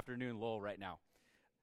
[0.00, 0.98] afternoon lull right now.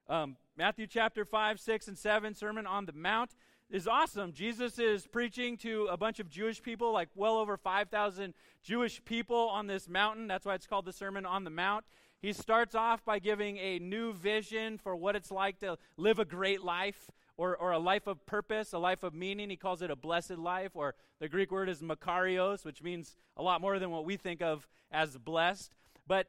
[0.07, 3.31] Um, Matthew chapter 5, 6, and 7, Sermon on the Mount
[3.67, 4.31] is awesome.
[4.31, 9.49] Jesus is preaching to a bunch of Jewish people, like well over 5,000 Jewish people
[9.49, 10.27] on this mountain.
[10.27, 11.85] That's why it's called the Sermon on the Mount.
[12.21, 16.25] He starts off by giving a new vision for what it's like to live a
[16.25, 19.49] great life or, or a life of purpose, a life of meaning.
[19.49, 23.41] He calls it a blessed life, or the Greek word is makarios, which means a
[23.41, 25.73] lot more than what we think of as blessed.
[26.05, 26.27] But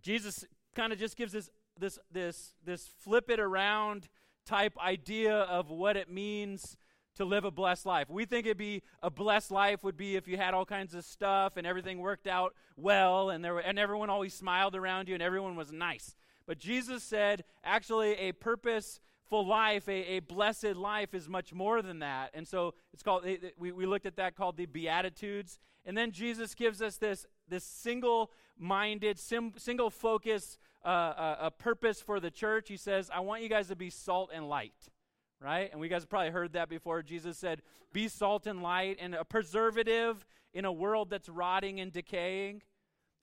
[0.00, 0.46] Jesus
[0.78, 4.08] kind of just gives this, this, this, this flip it around
[4.46, 6.76] type idea of what it means
[7.16, 8.08] to live a blessed life.
[8.08, 11.04] We think it'd be a blessed life would be if you had all kinds of
[11.04, 15.14] stuff and everything worked out well and there were, and everyone always smiled around you
[15.14, 16.14] and everyone was nice.
[16.46, 21.98] But Jesus said actually a purposeful life, a, a blessed life is much more than
[21.98, 22.30] that.
[22.34, 23.26] And so it's called
[23.58, 25.58] we, we looked at that called the beatitudes.
[25.84, 32.00] And then Jesus gives us this this single-minded, sim, single focus uh, uh, a purpose
[32.00, 32.68] for the church.
[32.68, 34.90] He says, "I want you guys to be salt and light."
[35.40, 35.70] right?
[35.70, 37.02] And we guys probably heard that before.
[37.02, 37.62] Jesus said,
[37.92, 42.62] Be salt and light and a preservative in a world that's rotting and decaying.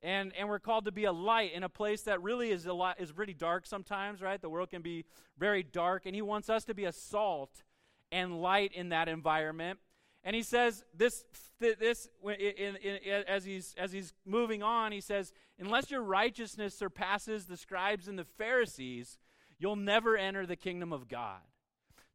[0.02, 2.74] And, and we're called to be a light in a place that really is a
[2.74, 4.40] lot is pretty dark sometimes, right?
[4.40, 5.06] The world can be
[5.38, 7.64] very dark, and he wants us to be a salt
[8.12, 9.80] and light in that environment.
[10.26, 11.24] And he says this
[11.60, 16.76] this in, in, in, as he's as he's moving on, he says, unless your righteousness
[16.76, 19.20] surpasses the scribes and the Pharisees,
[19.60, 21.42] you'll never enter the kingdom of God.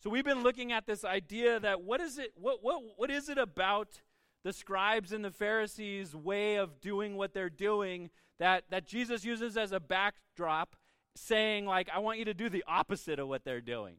[0.02, 3.28] So we've been looking at this idea that what is it what what what is
[3.28, 4.00] it about
[4.42, 9.56] the scribes and the Pharisees' way of doing what they're doing that that Jesus uses
[9.56, 10.74] as a backdrop
[11.14, 13.96] saying like I want you to do the opposite of what they're doing.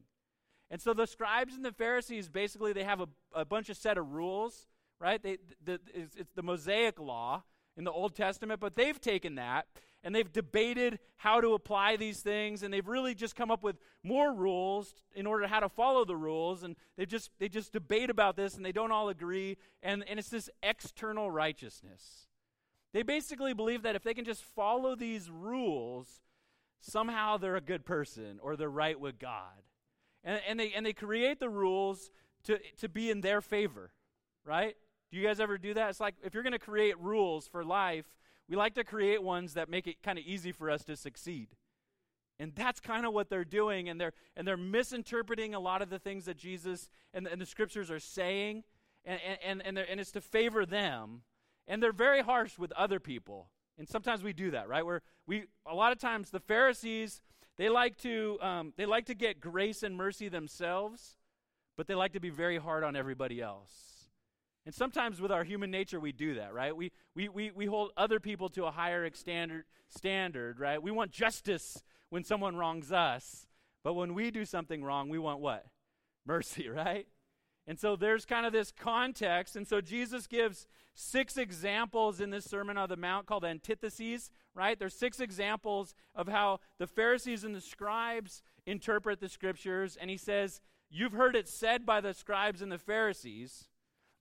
[0.71, 3.99] And so the scribes and the Pharisees basically they have a, a bunch of set
[3.99, 4.65] of rules,
[4.99, 5.21] right?
[5.21, 7.43] They the, it's, it's the Mosaic law
[7.77, 9.67] in the Old Testament, but they've taken that
[10.03, 13.77] and they've debated how to apply these things and they've really just come up with
[14.03, 18.09] more rules in order how to follow the rules and they just they just debate
[18.09, 22.27] about this and they don't all agree and, and it's this external righteousness
[22.93, 26.21] they basically believe that if they can just follow these rules
[26.79, 29.61] somehow they're a good person or they're right with god
[30.23, 32.11] and, and they and they create the rules
[32.43, 33.91] to to be in their favor
[34.45, 34.75] right
[35.11, 37.63] do you guys ever do that it's like if you're going to create rules for
[37.63, 38.05] life
[38.51, 41.47] we like to create ones that make it kind of easy for us to succeed.
[42.37, 45.89] And that's kind of what they're doing, and they're and they're misinterpreting a lot of
[45.89, 48.65] the things that Jesus and, and the scriptures are saying,
[49.05, 51.21] and and and, and it's to favor them,
[51.65, 53.47] and they're very harsh with other people.
[53.77, 54.85] And sometimes we do that, right?
[54.85, 57.21] Where we a lot of times the Pharisees
[57.61, 61.17] they like to um, they like to get grace and mercy themselves,
[61.77, 64.09] but they like to be very hard on everybody else.
[64.65, 66.75] And sometimes with our human nature, we do that, right?
[66.75, 70.81] We, we, we, we hold other people to a higher standard, standard, right?
[70.81, 73.45] We want justice when someone wrongs us.
[73.83, 75.63] But when we do something wrong, we want what?
[76.25, 77.05] Mercy, right?
[77.71, 79.55] And so there's kind of this context.
[79.55, 84.77] And so Jesus gives six examples in this Sermon on the Mount called antitheses, right?
[84.77, 89.97] There's six examples of how the Pharisees and the scribes interpret the scriptures.
[89.99, 90.59] And he says,
[90.89, 93.69] You've heard it said by the scribes and the Pharisees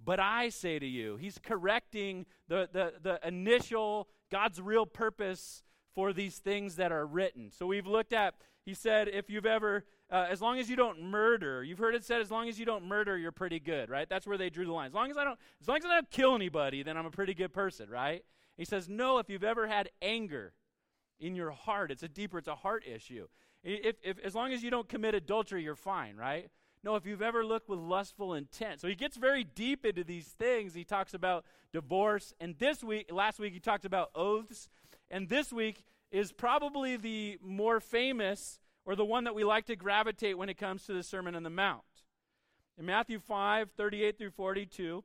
[0.02, 5.62] but I say to you, he's correcting the, the, the initial, God's real purpose
[5.94, 7.50] for these things that are written.
[7.50, 8.34] So we've looked at,
[8.64, 12.04] he said, if you've ever, uh, as long as you don't murder, you've heard it
[12.04, 14.08] said, as long as you don't murder, you're pretty good, right?
[14.08, 14.88] That's where they drew the line.
[14.88, 17.10] As long as I don't, as long as I don't kill anybody, then I'm a
[17.10, 18.24] pretty good person, right?
[18.56, 20.52] He says, no, if you've ever had anger
[21.20, 23.28] in your heart, it's a deeper, it's a heart issue.
[23.62, 26.50] If, if, as long as you don't commit adultery, you're fine, right?
[26.82, 28.80] No, if you've ever looked with lustful intent.
[28.80, 30.74] So he gets very deep into these things.
[30.74, 32.32] He talks about divorce.
[32.40, 34.68] And this week, last week, he talked about oaths.
[35.10, 39.76] And this week is probably the more famous or the one that we like to
[39.76, 41.82] gravitate when it comes to the Sermon on the Mount.
[42.78, 45.04] In Matthew 5 38 through 42,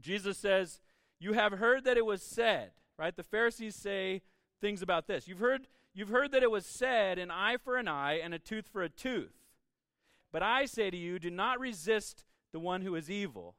[0.00, 0.80] Jesus says,
[1.18, 3.14] You have heard that it was said, right?
[3.14, 4.22] The Pharisees say
[4.60, 5.28] things about this.
[5.28, 8.38] You've heard, you've heard that it was said, an eye for an eye and a
[8.38, 9.34] tooth for a tooth.
[10.32, 13.56] But I say to you, do not resist the one who is evil.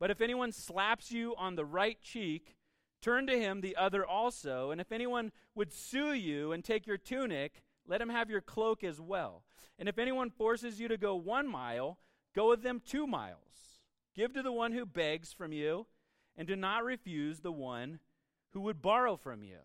[0.00, 2.56] But if anyone slaps you on the right cheek,
[3.00, 4.70] turn to him the other also.
[4.70, 8.82] And if anyone would sue you and take your tunic, let him have your cloak
[8.84, 9.42] as well.
[9.78, 11.98] And if anyone forces you to go one mile,
[12.34, 13.38] go with them two miles.
[14.14, 15.86] Give to the one who begs from you,
[16.36, 17.98] and do not refuse the one
[18.52, 19.58] who would borrow from you.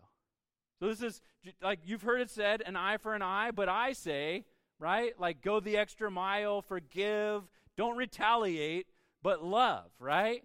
[0.78, 1.20] So this is
[1.62, 4.44] like you've heard it said, an eye for an eye, but I say,
[4.78, 5.12] right?
[5.18, 7.42] Like go the extra mile, forgive,
[7.76, 8.86] don't retaliate,
[9.22, 10.42] but love, right?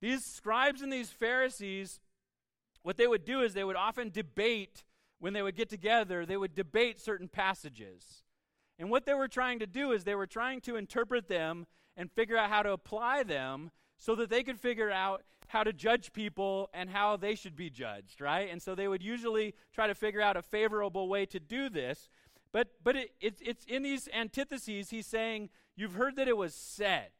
[0.00, 2.00] These scribes and these Pharisees,
[2.82, 4.84] what they would do is they would often debate
[5.18, 8.24] when they would get together, they would debate certain passages.
[8.78, 11.66] And what they were trying to do is they were trying to interpret them
[11.96, 15.72] and figure out how to apply them so that they could figure out how to
[15.72, 18.50] judge people and how they should be judged, right?
[18.50, 22.08] And so they would usually try to figure out a favorable way to do this.
[22.52, 26.54] But, but it, it, it's in these antitheses, he's saying, You've heard that it was
[26.54, 27.10] said.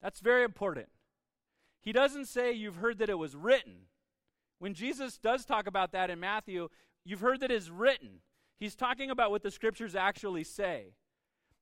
[0.00, 0.88] That's very important.
[1.80, 3.86] He doesn't say, You've heard that it was written.
[4.62, 6.68] When Jesus does talk about that in Matthew,
[7.04, 8.20] you've heard that is written.
[8.60, 10.94] He's talking about what the scriptures actually say.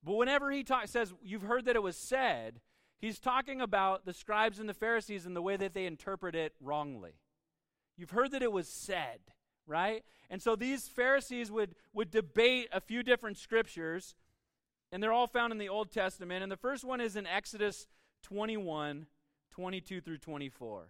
[0.04, 2.60] But whenever he says, You've heard that it was said,
[2.98, 6.52] he's talking about the scribes and the Pharisees and the way that they interpret it
[6.60, 7.12] wrongly.
[7.96, 9.20] You've heard that it was said,
[9.66, 10.04] right?
[10.28, 14.14] And so these Pharisees would, would debate a few different scriptures,
[14.92, 16.42] and they're all found in the Old Testament.
[16.42, 17.86] And the first one is in Exodus
[18.24, 19.06] 21
[19.52, 20.88] 22 through 24.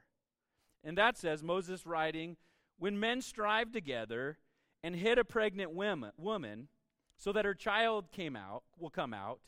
[0.82, 2.36] And that says, Moses writing,
[2.78, 4.38] When men strive together
[4.82, 6.68] and hit a pregnant woman,
[7.16, 9.40] so that her child came out, will come out,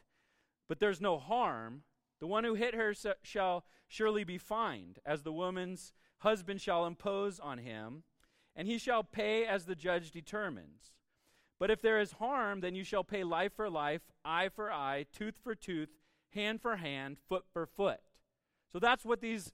[0.69, 1.83] but there's no harm,
[2.21, 7.41] the one who hit her shall surely be fined, as the woman's husband shall impose
[7.41, 8.05] on him,
[8.55, 10.93] and he shall pay as the judge determines.
[11.59, 15.07] But if there is harm, then you shall pay life for life, eye for eye,
[15.13, 15.91] tooth for tooth,
[16.31, 18.01] hand for hand, foot for foot.
[18.73, 19.53] So that's what these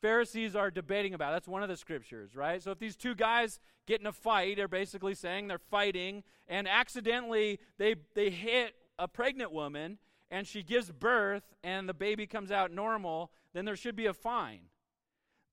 [0.00, 1.32] Pharisees are debating about.
[1.32, 2.62] That's one of the scriptures, right?
[2.62, 6.66] So if these two guys get in a fight, they're basically saying they're fighting, and
[6.68, 9.98] accidentally they, they hit a pregnant woman,
[10.30, 14.14] and she gives birth, and the baby comes out normal, then there should be a
[14.14, 14.60] fine.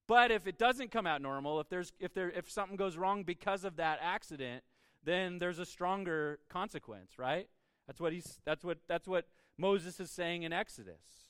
[0.07, 3.23] But if it doesn't come out normal, if there's if there if something goes wrong
[3.23, 4.63] because of that accident,
[5.03, 7.49] then there's a stronger consequence, right?
[7.87, 9.25] That's what he's that's what that's what
[9.57, 11.27] Moses is saying in Exodus.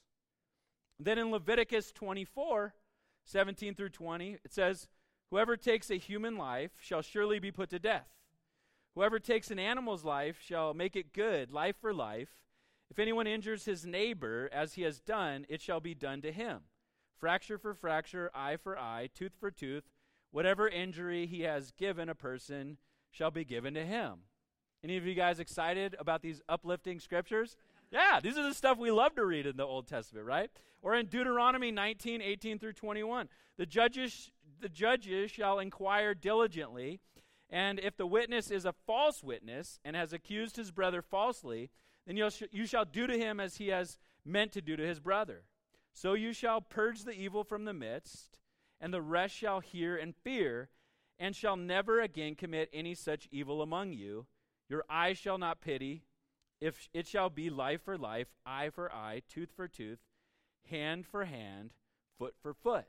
[0.99, 2.73] Then in Leviticus 24,
[3.27, 4.87] 17 through 20, it says,
[5.29, 8.07] Whoever takes a human life shall surely be put to death.
[8.95, 12.29] Whoever takes an animal's life shall make it good, life for life.
[12.89, 16.61] If anyone injures his neighbor as he has done, it shall be done to him.
[17.19, 19.83] Fracture for fracture, eye for eye, tooth for tooth.
[20.31, 22.77] Whatever injury he has given a person
[23.11, 24.19] shall be given to him.
[24.83, 27.57] Any of you guys excited about these uplifting scriptures?
[27.91, 30.51] Yeah, these are the stuff we love to read in the Old Testament, right?
[30.81, 33.29] Or in Deuteronomy 19, 18 through 21.
[33.57, 36.99] The judges, the judges shall inquire diligently,
[37.49, 41.69] and if the witness is a false witness and has accused his brother falsely,
[42.05, 44.85] then you, sh- you shall do to him as he has meant to do to
[44.85, 45.43] his brother.
[45.93, 48.39] So you shall purge the evil from the midst,
[48.81, 50.69] and the rest shall hear and fear,
[51.17, 54.27] and shall never again commit any such evil among you.
[54.69, 56.03] Your eye shall not pity,
[56.59, 59.99] if it shall be life for life, eye for eye, tooth for tooth,
[60.69, 61.71] hand for hand,
[62.17, 62.85] foot for foot.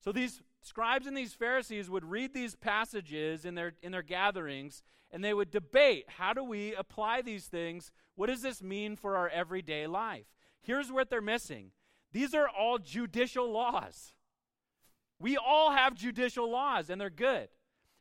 [0.00, 4.82] So these scribes and these Pharisees would read these passages in their in their gatherings
[5.10, 7.92] and they would debate, how do we apply these things?
[8.14, 10.24] What does this mean for our everyday life?
[10.62, 11.72] Here's what they're missing.
[12.12, 14.14] These are all judicial laws.
[15.18, 17.48] We all have judicial laws and they're good.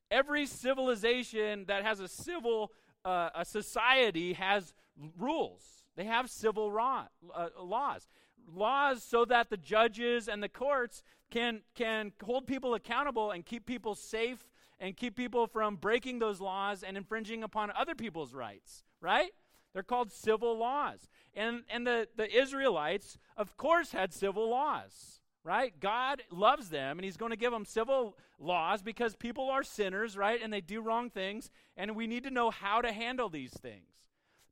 [0.09, 2.71] Every civilization that has a civil
[3.03, 4.73] uh, a society has
[5.17, 5.83] rules.
[5.95, 8.07] They have civil uh, laws.
[8.47, 13.65] Laws so that the judges and the courts can, can hold people accountable and keep
[13.65, 14.49] people safe
[14.79, 19.31] and keep people from breaking those laws and infringing upon other people's rights, right?
[19.73, 21.07] They're called civil laws.
[21.33, 25.79] And, and the, the Israelites, of course, had civil laws right?
[25.79, 30.17] God loves them and He's going to give them civil laws because people are sinners,
[30.17, 30.39] right?
[30.41, 33.90] And they do wrong things, and we need to know how to handle these things.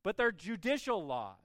[0.02, 1.36] But they're judicial laws.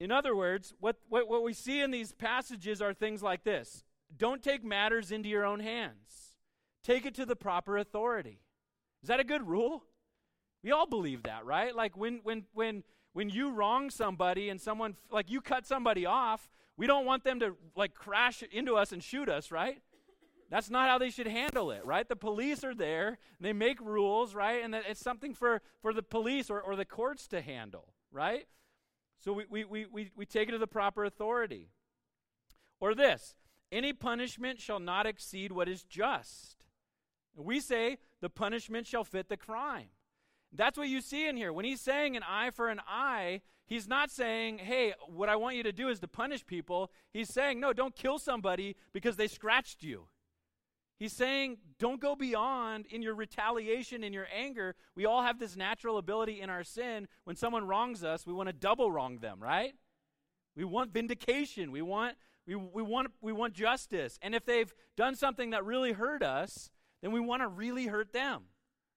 [0.00, 3.84] In other words, what, what, what we see in these passages are things like this
[4.16, 6.36] Don't take matters into your own hands,
[6.82, 8.40] take it to the proper authority.
[9.02, 9.84] Is that a good rule?
[10.62, 11.74] We all believe that, right?
[11.74, 16.48] Like when, when, when, when you wrong somebody and someone, like you cut somebody off,
[16.76, 19.80] we don't want them to like crash into us and shoot us, right?
[20.50, 22.08] That's not how they should handle it, right?
[22.08, 24.64] The police are there, they make rules, right?
[24.64, 28.46] And it's something for, for the police or, or the courts to handle, right?
[29.18, 31.68] So we, we, we, we, we take it to the proper authority.
[32.80, 33.34] Or this
[33.70, 36.64] any punishment shall not exceed what is just.
[37.36, 39.88] We say the punishment shall fit the crime.
[40.52, 41.52] That's what you see in here.
[41.52, 45.56] When he's saying an eye for an eye, he's not saying, hey, what I want
[45.56, 46.90] you to do is to punish people.
[47.12, 50.08] He's saying, no, don't kill somebody because they scratched you.
[50.98, 54.74] He's saying, don't go beyond in your retaliation, in your anger.
[54.96, 57.06] We all have this natural ability in our sin.
[57.22, 59.74] When someone wrongs us, we want to double wrong them, right?
[60.56, 61.70] We want vindication.
[61.70, 62.16] We want,
[62.48, 64.18] we, we, want, we want justice.
[64.22, 68.12] And if they've done something that really hurt us, then we want to really hurt
[68.12, 68.42] them,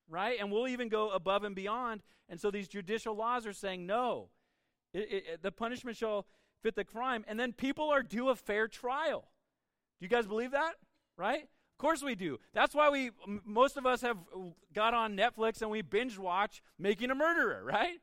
[0.10, 0.40] right?
[0.40, 2.02] And we'll even go above and beyond.
[2.30, 4.30] And so these judicial laws are saying no,
[4.92, 6.26] it, it, the punishment shall
[6.64, 7.24] fit the crime.
[7.28, 9.30] And then people are due a fair trial.
[10.00, 10.74] Do you guys believe that?
[11.16, 11.48] Right?
[11.82, 12.38] Course we do.
[12.54, 13.10] That's why we,
[13.44, 14.18] most of us have
[14.72, 18.00] got on Netflix and we binge watch Making a Murderer, right?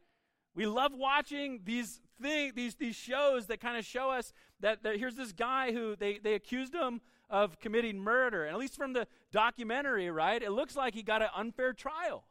[0.56, 4.96] We love watching these thing, these these shows that kind of show us that, that
[4.96, 8.46] here's this guy who they, they accused him of committing murder.
[8.46, 12.24] And at least from the documentary, right, it looks like he got an unfair trial.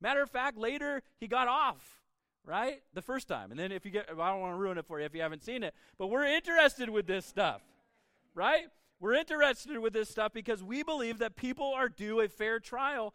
[0.00, 2.02] Matter of fact, later he got off,
[2.44, 2.82] right?
[2.92, 3.52] The first time.
[3.52, 5.22] And then if you get, I don't want to ruin it for you if you
[5.22, 7.62] haven't seen it, but we're interested with this stuff,
[8.34, 8.64] right?
[9.00, 13.14] We're interested with this stuff because we believe that people are due a fair trial,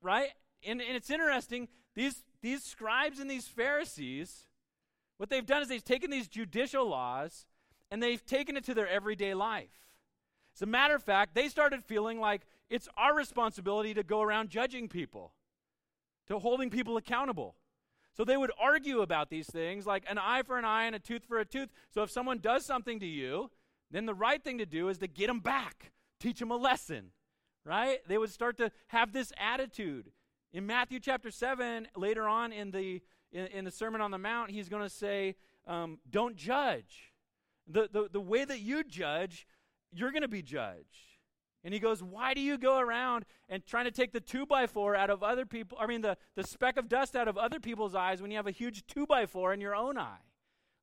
[0.00, 0.30] right?
[0.66, 4.46] And, and it's interesting, these, these scribes and these Pharisees,
[5.18, 7.46] what they've done is they've taken these judicial laws
[7.90, 9.70] and they've taken it to their everyday life.
[10.54, 14.48] As a matter of fact, they started feeling like it's our responsibility to go around
[14.48, 15.32] judging people,
[16.28, 17.56] to holding people accountable.
[18.16, 20.98] So they would argue about these things like an eye for an eye and a
[20.98, 21.68] tooth for a tooth.
[21.90, 23.50] So if someone does something to you,
[23.90, 27.10] then the right thing to do is to get them back, teach them a lesson,
[27.64, 27.98] right?
[28.06, 30.10] They would start to have this attitude.
[30.52, 34.50] In Matthew chapter 7, later on in the in, in the Sermon on the Mount,
[34.50, 37.12] he's going to say, um, Don't judge.
[37.66, 39.46] The, the, the way that you judge,
[39.92, 41.18] you're going to be judged.
[41.62, 44.66] And he goes, Why do you go around and trying to take the two by
[44.66, 45.78] four out of other people?
[45.80, 48.46] I mean, the, the speck of dust out of other people's eyes when you have
[48.46, 50.24] a huge two by four in your own eye?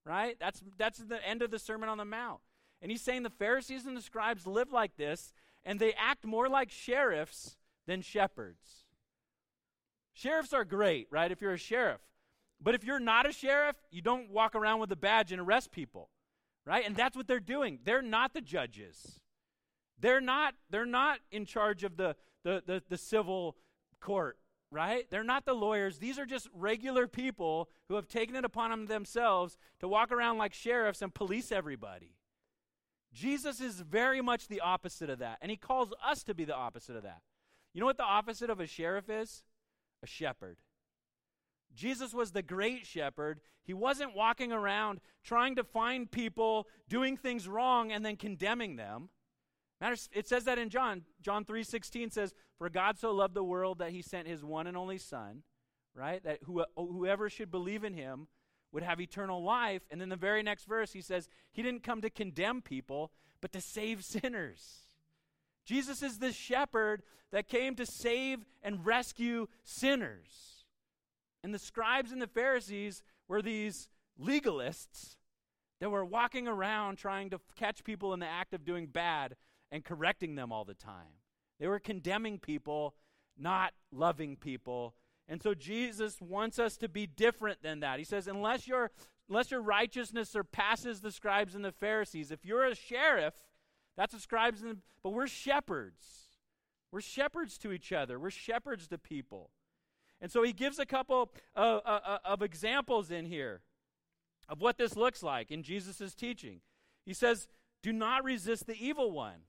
[0.06, 0.38] Right?
[0.40, 2.40] That's, that's the end of the Sermon on the Mount.
[2.82, 5.34] And he's saying the Pharisees and the scribes live like this,
[5.66, 8.86] and they act more like sheriffs than shepherds.
[10.14, 11.32] Sheriffs are great, right?
[11.32, 12.02] If you're a sheriff,
[12.62, 15.72] but if you're not a sheriff, you don't walk around with a badge and arrest
[15.72, 16.10] people,
[16.66, 16.86] right?
[16.86, 17.80] And that's what they're doing.
[17.84, 19.20] They're not the judges.
[20.00, 23.56] They're not, they're not in charge of the, the, the, the civil
[24.00, 24.38] court,
[24.72, 25.06] right?
[25.10, 26.00] They're not the lawyers.
[26.00, 30.38] These are just regular people who have taken it upon them themselves to walk around
[30.38, 32.17] like sheriffs and police everybody.
[33.18, 36.56] Jesus is very much the opposite of that, and he calls us to be the
[36.56, 37.22] opposite of that.
[37.74, 39.44] You know what the opposite of a sheriff is?
[40.04, 40.58] A shepherd.
[41.74, 43.40] Jesus was the great shepherd.
[43.64, 49.10] He wasn't walking around trying to find people doing things wrong and then condemning them.
[49.82, 51.04] Matters, It says that in John.
[51.20, 54.78] John 3:16 says, "For God so loved the world that he sent his one and
[54.78, 55.44] only son,
[55.96, 56.22] right?
[56.22, 58.28] That whoever should believe in him
[58.78, 62.00] would have eternal life." And then the very next verse he says, "He didn't come
[62.02, 64.94] to condemn people, but to save sinners."
[65.66, 70.68] Jesus is the shepherd that came to save and rescue sinners.
[71.42, 75.18] And the scribes and the Pharisees were these legalists
[75.80, 79.38] that were walking around trying to catch people in the act of doing bad
[79.72, 81.20] and correcting them all the time.
[81.58, 82.96] They were condemning people,
[83.36, 84.96] not loving people.
[85.28, 88.00] And so Jesus wants us to be different than that.
[88.00, 88.92] He says, unless your
[89.30, 93.34] unless your righteousness surpasses the scribes and the Pharisees, if you're a sheriff,
[93.98, 96.06] that's the scribes and the, but we're shepherds.
[96.92, 98.18] We're shepherds to each other.
[98.20, 99.50] We're shepherds to people.
[100.22, 103.62] And so he gives a couple of, uh, uh, of examples in here
[104.50, 106.62] of what this looks like in Jesus' teaching.
[107.06, 107.48] He says,
[107.84, 109.42] Do not resist the evil one.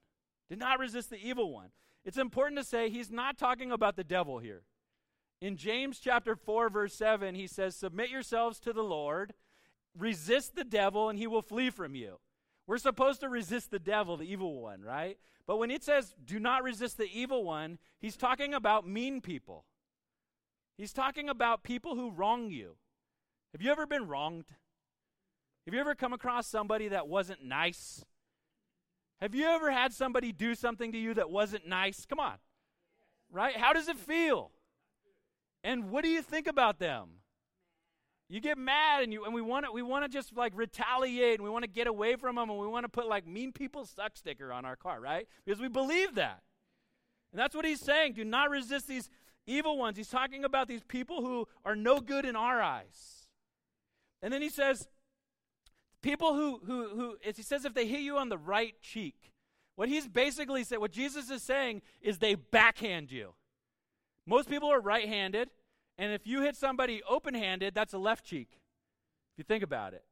[0.49, 1.69] Do not resist the evil one.
[2.03, 4.63] It's important to say he's not talking about the devil here.
[5.41, 9.33] In James chapter 4, verse 7, he says, Submit yourselves to the Lord,
[9.97, 12.19] resist the devil, and he will flee from you.
[12.67, 15.17] We're supposed to resist the devil, the evil one, right?
[15.47, 19.65] But when it says, Do not resist the evil one, he's talking about mean people.
[20.77, 22.75] He's talking about people who wrong you.
[23.53, 24.45] Have you ever been wronged?
[25.65, 28.05] Have you ever come across somebody that wasn't nice?
[29.19, 32.05] Have you ever had somebody do something to you that wasn't nice?
[32.05, 32.35] Come on.
[33.31, 33.57] Right?
[33.57, 34.51] How does it feel?
[35.63, 37.09] And what do you think about them?
[38.29, 41.39] You get mad and you and we want to we want to just like retaliate
[41.39, 43.51] and we want to get away from them and we want to put like mean
[43.51, 45.27] people suck sticker on our car, right?
[45.45, 46.41] Because we believe that.
[47.31, 48.13] And that's what he's saying.
[48.13, 49.09] Do not resist these
[49.47, 49.97] evil ones.
[49.97, 53.27] He's talking about these people who are no good in our eyes.
[54.21, 54.87] And then he says,
[56.01, 59.31] people who, who, who he says, if they hit you on the right cheek,
[59.75, 63.33] what he's basically said, what Jesus is saying is they backhand you.
[64.29, 65.49] Most people are right handed,
[65.97, 68.49] and if you hit somebody open handed, that's a left cheek.
[69.33, 70.03] If you think about it.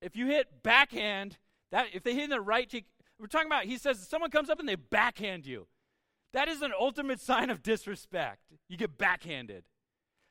[0.00, 1.38] If you hit backhand,
[1.70, 2.86] that if they hit in the right cheek,
[3.20, 5.68] we're talking about, he says, someone comes up and they backhand you.
[6.32, 8.40] That is an ultimate sign of disrespect.
[8.68, 9.62] You get backhanded.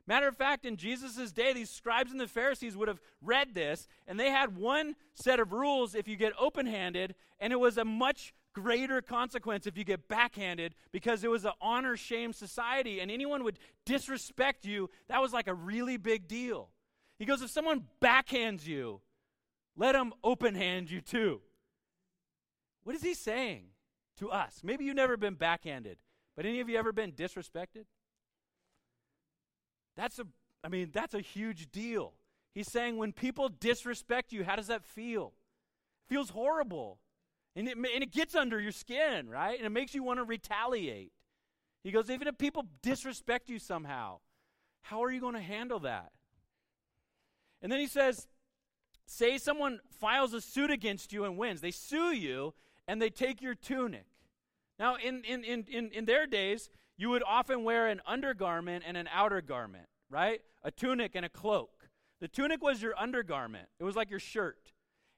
[0.08, 3.88] Matter of fact, in Jesus' day, these scribes and the Pharisees would have read this,
[4.08, 7.78] and they had one set of rules if you get open handed, and it was
[7.78, 13.00] a much greater consequence if you get backhanded because it was an honor shame society
[13.00, 14.90] and anyone would disrespect you.
[15.08, 16.70] That was like a really big deal.
[17.20, 19.02] He goes, if someone backhands you,
[19.78, 21.42] let them open hand you too.
[22.84, 23.66] What is he saying
[24.18, 24.62] to us?
[24.64, 25.98] Maybe you've never been backhanded,
[26.36, 27.86] but any of you ever been disrespected?
[29.96, 30.26] That's a,
[30.64, 32.14] I mean, that's a huge deal.
[32.54, 35.34] He's saying when people disrespect you, how does that feel?
[36.06, 37.00] It feels horrible.
[37.56, 39.58] And it, and it gets under your skin, right?
[39.58, 41.12] And it makes you want to retaliate.
[41.84, 44.20] He goes, even if people disrespect you somehow,
[44.84, 46.12] how are you going to handle that?
[47.62, 48.28] And then he says,
[49.06, 51.62] say someone files a suit against you and wins.
[51.62, 52.54] They sue you
[52.88, 54.06] and they take your tunic.
[54.80, 58.96] Now, in, in, in, in, in their days, you would often wear an undergarment and
[58.96, 60.42] an outer garment, right?
[60.64, 61.90] A tunic and a cloak.
[62.20, 64.72] The tunic was your undergarment, it was like your shirt.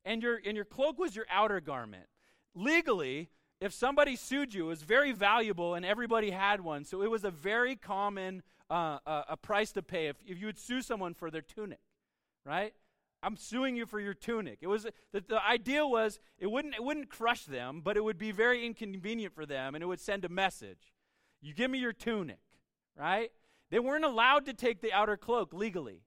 [0.05, 2.07] And your, and your cloak was your outer garment
[2.55, 3.29] legally,
[3.59, 6.83] if somebody sued you, it was very valuable and everybody had one.
[6.83, 10.47] So it was a very common uh, uh, a price to pay if, if you
[10.47, 11.79] would sue someone for their tunic,
[12.45, 12.73] right?
[13.21, 14.59] I'm suing you for your tunic.
[14.61, 18.17] It was the, the idea was it wouldn't it wouldn't crush them, but it would
[18.17, 20.93] be very inconvenient for them, and it would send a message.
[21.41, 22.39] You give me your tunic,
[22.97, 23.31] right?
[23.69, 26.01] They weren't allowed to take the outer cloak legally,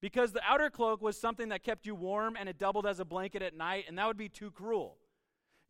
[0.00, 3.04] because the outer cloak was something that kept you warm and it doubled as a
[3.04, 4.96] blanket at night, and that would be too cruel.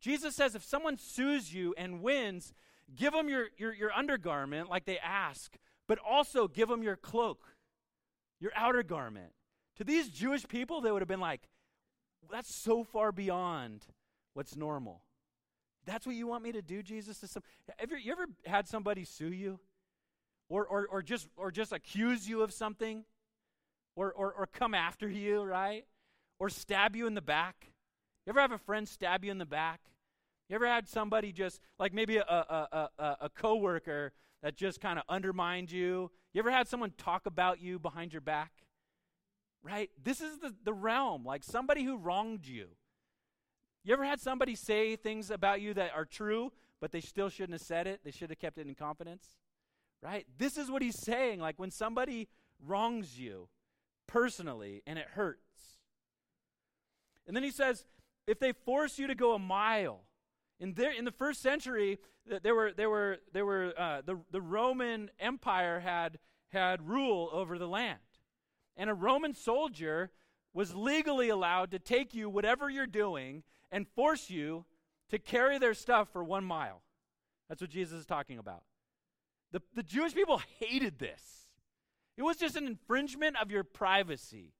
[0.00, 2.52] Jesus says if someone sues you and wins,
[2.94, 5.56] give them your, your, your undergarment like they ask,
[5.88, 7.54] but also give them your cloak,
[8.40, 9.32] your outer garment.
[9.76, 11.48] To these Jewish people, they would have been like,
[12.30, 13.84] that's so far beyond
[14.34, 15.02] what's normal.
[15.84, 17.20] That's what you want me to do, Jesus?
[17.20, 17.42] To some,
[17.78, 19.60] have you, you ever had somebody sue you?
[20.48, 23.04] Or, or, or, just, or just accuse you of something?
[23.94, 25.84] Or, or, or come after you, right?
[26.38, 27.72] Or stab you in the back?
[28.26, 29.80] You ever have a friend stab you in the back?
[30.48, 34.98] You ever had somebody just, like maybe a, a, a, a coworker that just kind
[34.98, 36.10] of undermined you?
[36.32, 38.50] You ever had someone talk about you behind your back?
[39.62, 39.90] Right?
[40.02, 42.66] This is the, the realm, like somebody who wronged you.
[43.84, 47.58] You ever had somebody say things about you that are true, but they still shouldn't
[47.58, 48.00] have said it?
[48.04, 49.24] They should have kept it in confidence?
[50.02, 50.26] Right?
[50.36, 51.38] This is what he's saying.
[51.40, 52.28] Like when somebody
[52.64, 53.48] wrongs you
[54.08, 55.40] personally and it hurts.
[57.26, 57.84] And then he says,
[58.26, 60.00] if they force you to go a mile,
[60.58, 61.98] in, in the first century,
[62.42, 67.58] there were, there were, there were, uh, the, the Roman Empire had, had rule over
[67.58, 67.98] the land.
[68.76, 70.10] And a Roman soldier
[70.52, 74.64] was legally allowed to take you, whatever you're doing, and force you
[75.10, 76.82] to carry their stuff for one mile.
[77.48, 78.64] That's what Jesus is talking about.
[79.52, 81.22] The, the Jewish people hated this.
[82.16, 84.54] It was just an infringement of your privacy.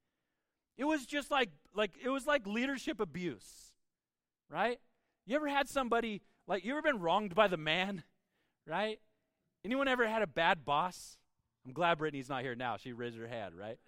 [0.77, 3.73] It was just like, like it was like leadership abuse,
[4.51, 4.79] right?
[5.27, 8.03] You ever had somebody like you ever been wronged by the man,
[8.67, 9.01] right?
[9.65, 11.17] Anyone ever had a bad boss?
[11.67, 12.77] I'm glad Brittany's not here now.
[12.77, 13.79] She raised her hand, right?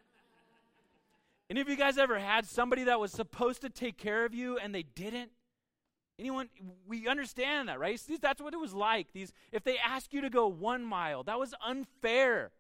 [1.51, 4.59] Any of you guys ever had somebody that was supposed to take care of you
[4.59, 5.31] and they didn't?
[6.19, 6.49] Anyone?
[6.87, 8.01] We understand that, right?
[8.21, 9.13] That's what it was like.
[9.13, 12.51] These, if they ask you to go one mile, that was unfair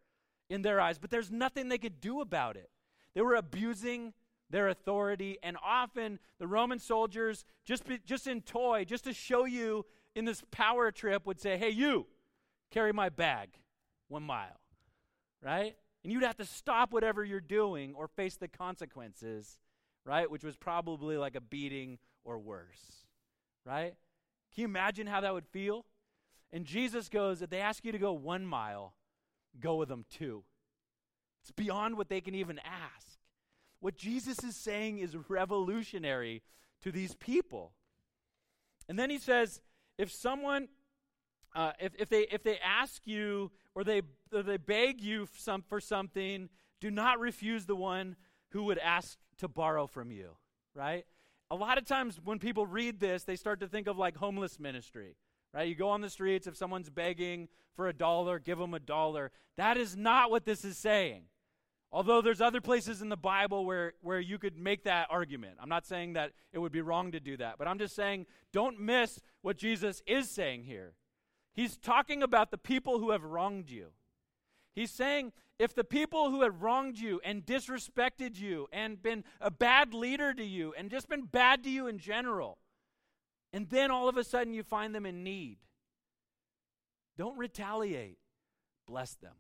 [0.48, 2.70] in their eyes, but there's nothing they could do about it.
[3.14, 4.12] They were abusing
[4.50, 9.44] their authority, and often the Roman soldiers, just, be, just in toy, just to show
[9.44, 12.06] you in this power trip, would say, Hey, you,
[12.70, 13.50] carry my bag
[14.08, 14.60] one mile,
[15.42, 15.76] right?
[16.02, 19.58] And you'd have to stop whatever you're doing or face the consequences,
[20.04, 20.30] right?
[20.30, 23.06] Which was probably like a beating or worse,
[23.66, 23.94] right?
[24.54, 25.84] Can you imagine how that would feel?
[26.52, 28.94] And Jesus goes, if they ask you to go one mile,
[29.60, 30.44] go with them two.
[31.48, 33.16] It's beyond what they can even ask.
[33.80, 36.42] What Jesus is saying is revolutionary
[36.82, 37.72] to these people.
[38.86, 39.62] And then he says,
[39.96, 40.68] if someone,
[41.56, 45.62] uh, if, if, they, if they ask you or they, or they beg you some,
[45.62, 46.50] for something,
[46.82, 48.16] do not refuse the one
[48.50, 50.36] who would ask to borrow from you,
[50.74, 51.06] right?
[51.50, 54.60] A lot of times when people read this, they start to think of like homeless
[54.60, 55.16] ministry,
[55.54, 55.66] right?
[55.66, 59.30] You go on the streets, if someone's begging for a dollar, give them a dollar.
[59.56, 61.22] That is not what this is saying.
[61.90, 65.56] Although there's other places in the Bible where, where you could make that argument.
[65.60, 68.26] I'm not saying that it would be wrong to do that, but I'm just saying
[68.52, 70.92] don't miss what Jesus is saying here.
[71.54, 73.88] He's talking about the people who have wronged you.
[74.74, 79.50] He's saying if the people who have wronged you and disrespected you and been a
[79.50, 82.58] bad leader to you and just been bad to you in general,
[83.52, 85.56] and then all of a sudden you find them in need,
[87.16, 88.18] don't retaliate,
[88.86, 89.34] bless them.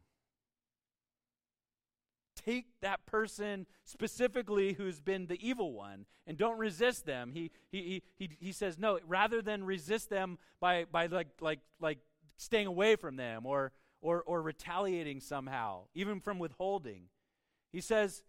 [2.44, 7.32] Take that person specifically who's been the evil one and don't resist them.
[7.32, 11.98] He, he, he, he, says, no, rather than resist them by, by like, like, like
[12.36, 17.04] staying away from them or, or, or retaliating somehow, even from withholding,
[17.72, 18.22] he says,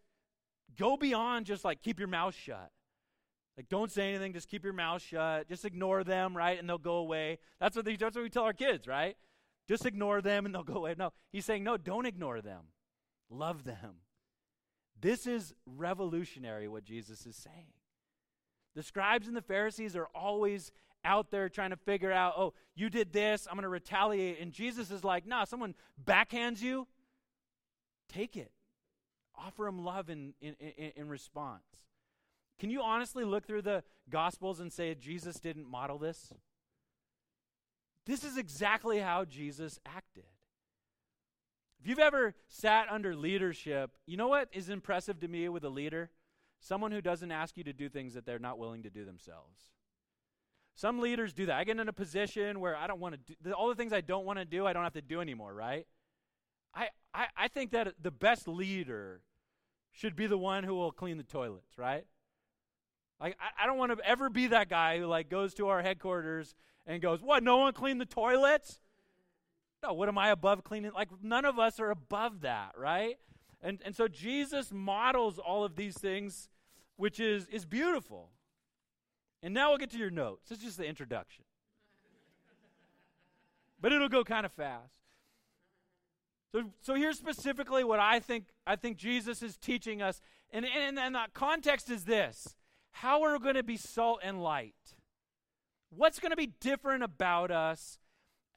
[0.78, 2.72] go beyond just like keep your mouth shut.
[3.58, 5.50] Like, don't say anything, just keep your mouth shut.
[5.50, 6.58] Just ignore them, right?
[6.58, 7.40] And they'll go away.
[7.60, 9.18] That's what, they, that's what we tell our kids, right?
[9.68, 10.96] Just ignore them and they'll go away.
[10.98, 12.62] No, he's saying, no, don't ignore them.
[13.30, 13.96] Love them.
[15.02, 17.74] This is revolutionary what Jesus is saying.
[18.76, 20.72] The scribes and the Pharisees are always
[21.06, 24.40] out there trying to figure out, oh, you did this, I'm going to retaliate.
[24.40, 26.88] And Jesus is like, nah, someone backhands you,
[28.10, 28.52] take it.
[29.38, 31.64] Offer them love in, in, in, in response.
[32.60, 36.34] Can you honestly look through the Gospels and say Jesus didn't model this?
[38.06, 40.26] This is exactly how Jesus acted.
[41.80, 45.70] If you've ever sat under leadership, you know what is impressive to me with a
[45.70, 46.10] leader?
[46.60, 49.72] Someone who doesn't ask you to do things that they're not willing to do themselves.
[50.76, 51.56] Some leaders do that.
[51.56, 54.02] I get in a position where I don't want to do all the things I
[54.02, 55.88] don't want to do, I don't have to do anymore, right?
[56.74, 59.22] I, I, I think that the best leader
[59.92, 62.06] should be the one who will clean the toilets, right?
[63.20, 65.82] Like, I, I don't want to ever be that guy who, like, goes to our
[65.82, 68.80] headquarters and goes, What, no one cleaned the toilets?
[69.82, 70.92] No, what am I above cleaning?
[70.94, 73.18] Like, none of us are above that, right?
[73.62, 76.50] And, and so Jesus models all of these things,
[76.98, 78.30] which is, is beautiful.
[79.42, 80.52] And now we'll get to your notes.
[80.52, 81.44] It's just the introduction.
[83.82, 84.96] but it'll go kind of fast.
[86.52, 90.20] So, so here's specifically what I think I think Jesus is teaching us.
[90.52, 92.56] And, and, and the context is this
[92.92, 94.74] how are we going to be salt and light?
[95.92, 98.00] What's going to be different about us?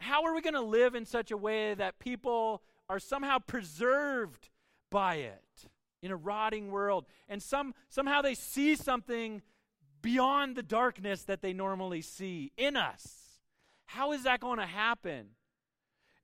[0.02, 4.50] How are we going to live in such a way that people are somehow preserved
[4.90, 5.68] by it
[6.02, 7.06] in a rotting world?
[7.28, 9.42] And some, somehow they see something
[10.02, 13.40] beyond the darkness that they normally see in us.
[13.86, 15.28] How is that going to happen?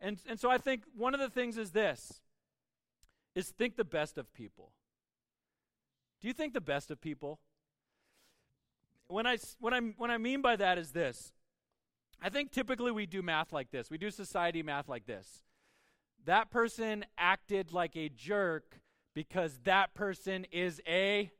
[0.00, 2.20] And, and so I think one of the things is this
[3.34, 4.72] is think the best of people.
[6.20, 7.38] Do you think the best of people?
[9.08, 11.32] when I, what, i what I mean by that is this.
[12.20, 13.90] I think typically we do math like this.
[13.90, 15.44] We do society math like this.
[16.24, 18.80] That person acted like a jerk
[19.14, 21.30] because that person is a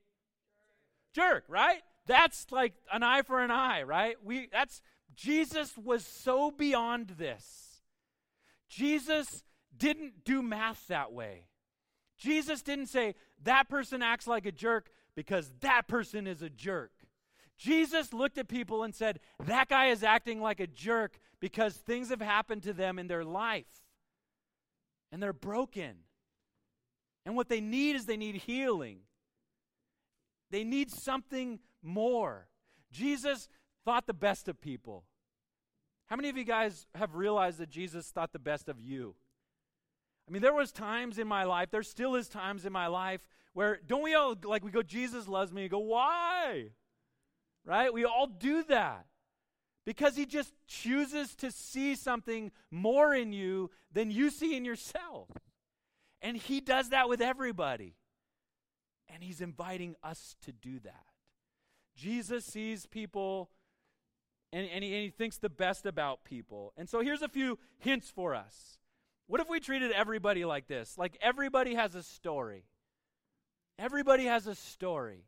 [1.13, 1.83] jerk, right?
[2.07, 4.17] That's like an eye for an eye, right?
[4.25, 4.81] We that's
[5.15, 7.83] Jesus was so beyond this.
[8.69, 9.43] Jesus
[9.77, 11.47] didn't do math that way.
[12.17, 13.15] Jesus didn't say
[13.45, 16.93] that person acts like a jerk because that person is a jerk.
[17.59, 22.11] Jesus looked at people and said, That guy is acting like a jerk because things
[22.11, 23.67] have happened to them in their life.
[25.11, 25.97] And they're broken.
[27.27, 29.01] And what they need is they need healing.
[30.51, 32.47] They need something more.
[32.93, 33.49] Jesus
[33.85, 35.05] thought the best of people.
[36.07, 39.15] How many of you guys have realized that Jesus thought the best of you?
[40.27, 43.27] I mean, there was times in my life, there still is times in my life
[43.53, 46.71] where don't we all like we go, Jesus loves me, go, why?
[47.69, 47.93] Right?
[47.93, 49.05] We all do that
[49.85, 55.29] because he just chooses to see something more in you than you see in yourself.
[56.23, 57.95] And he does that with everybody.
[59.13, 61.05] And he's inviting us to do that.
[61.95, 63.51] Jesus sees people
[64.51, 66.73] and, and, he, and he thinks the best about people.
[66.79, 68.79] And so here's a few hints for us.
[69.27, 70.97] What if we treated everybody like this?
[70.97, 72.65] Like everybody has a story.
[73.79, 75.27] Everybody has a story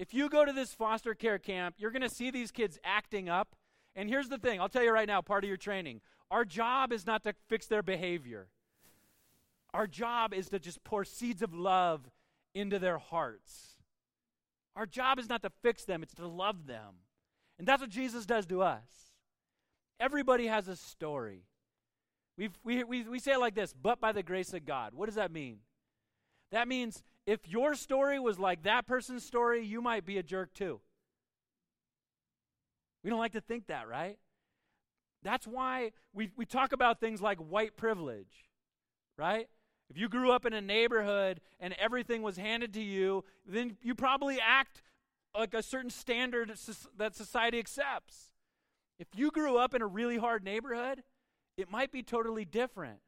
[0.00, 3.28] if you go to this foster care camp, you're going to see these kids acting
[3.28, 3.54] up.
[3.94, 6.00] And here's the thing I'll tell you right now, part of your training.
[6.30, 8.48] Our job is not to fix their behavior,
[9.74, 12.10] our job is to just pour seeds of love
[12.54, 13.76] into their hearts.
[14.74, 16.94] Our job is not to fix them, it's to love them.
[17.58, 19.12] And that's what Jesus does to us.
[20.00, 21.42] Everybody has a story.
[22.38, 24.94] We've, we, we, we say it like this, but by the grace of God.
[24.94, 25.58] What does that mean?
[26.52, 30.52] That means if your story was like that person's story, you might be a jerk
[30.52, 30.80] too.
[33.04, 34.18] We don't like to think that, right?
[35.22, 38.48] That's why we, we talk about things like white privilege,
[39.16, 39.46] right?
[39.88, 43.94] If you grew up in a neighborhood and everything was handed to you, then you
[43.94, 44.82] probably act
[45.38, 46.52] like a certain standard
[46.98, 48.32] that society accepts.
[48.98, 51.04] If you grew up in a really hard neighborhood,
[51.56, 52.98] it might be totally different.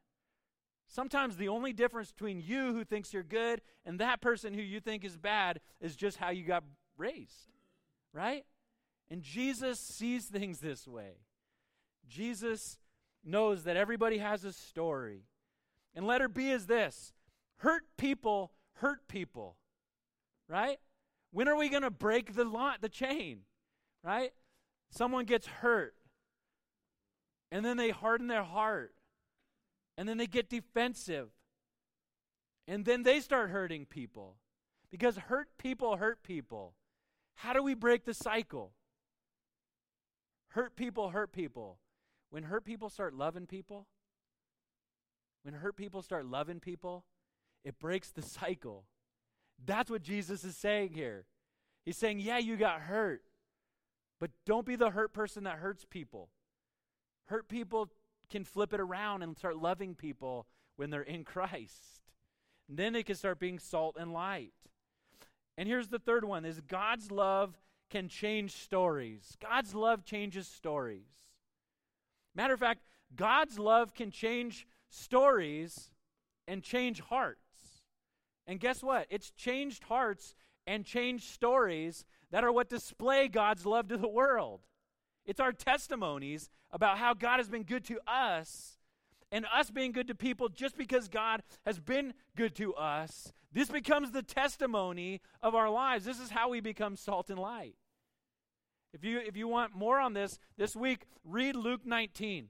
[0.92, 4.78] Sometimes the only difference between you who thinks you're good and that person who you
[4.78, 6.64] think is bad is just how you got
[6.98, 7.48] raised,
[8.12, 8.44] right?
[9.10, 11.12] And Jesus sees things this way.
[12.06, 12.78] Jesus
[13.24, 15.22] knows that everybody has a story.
[15.94, 17.14] And letter B is this
[17.56, 19.56] hurt people hurt people,
[20.46, 20.78] right?
[21.30, 23.40] When are we going to break the lot, the chain,
[24.04, 24.32] right?
[24.90, 25.94] Someone gets hurt,
[27.50, 28.92] and then they harden their heart,
[29.96, 31.28] and then they get defensive,
[32.66, 34.36] and then they start hurting people.
[34.90, 36.74] Because hurt people hurt people.
[37.36, 38.72] How do we break the cycle?
[40.50, 41.78] Hurt people hurt people.
[42.30, 43.86] When hurt people start loving people,
[45.42, 47.04] when hurt people start loving people,
[47.64, 48.84] it breaks the cycle.
[49.64, 51.26] That's what Jesus is saying here.
[51.84, 53.22] He's saying, Yeah, you got hurt,
[54.20, 56.30] but don't be the hurt person that hurts people.
[57.26, 57.88] Hurt people
[58.32, 62.00] can flip it around and start loving people when they're in Christ.
[62.68, 64.54] And then they can start being salt and light.
[65.58, 67.58] And here's the third one is God's love
[67.90, 69.36] can change stories.
[69.40, 71.06] God's love changes stories.
[72.34, 72.80] Matter of fact,
[73.14, 75.90] God's love can change stories
[76.48, 77.82] and change hearts.
[78.46, 79.06] And guess what?
[79.10, 80.34] It's changed hearts
[80.66, 84.60] and changed stories that are what display God's love to the world.
[85.26, 88.78] It's our testimonies about how God has been good to us
[89.30, 93.32] and us being good to people just because God has been good to us.
[93.52, 96.04] This becomes the testimony of our lives.
[96.04, 97.76] This is how we become salt and light.
[98.92, 102.48] If you if you want more on this this week, read Luke 19.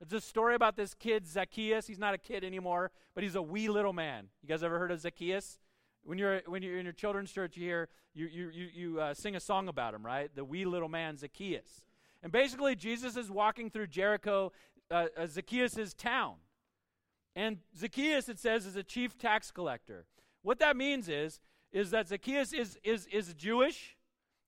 [0.00, 1.86] It's a story about this kid Zacchaeus.
[1.86, 4.28] He's not a kid anymore, but he's a wee little man.
[4.42, 5.58] You guys ever heard of Zacchaeus?
[6.04, 9.14] When you're when you're in your children's church, you hear you you you, you uh,
[9.14, 10.30] sing a song about him, right?
[10.34, 11.82] The wee little man Zacchaeus.
[12.22, 14.52] And basically, Jesus is walking through Jericho,
[14.90, 16.36] uh, uh, Zacchaeus' town,
[17.34, 20.06] and Zacchaeus it says is a chief tax collector.
[20.42, 21.40] What that means is
[21.72, 23.96] is that Zacchaeus is is is Jewish,